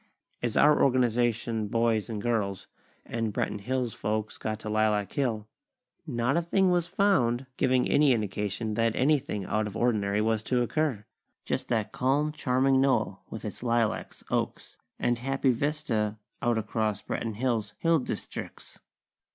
[0.41, 2.65] As our Organization boys and girls,
[3.05, 5.47] and Branton Hills folks got to Lilac Hill,
[6.07, 10.63] not a thing was found giving any indication that anything out of ordinary was to
[10.63, 11.05] occur!
[11.45, 17.35] Just that calm, charming knoll, with its lilacs, oaks, and happy vista out across Branton
[17.35, 18.79] Hills' hill districts!